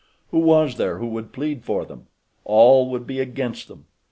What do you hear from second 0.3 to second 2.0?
Who was there who would plead for